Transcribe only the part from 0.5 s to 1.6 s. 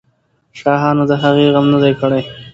شاهانو د هغې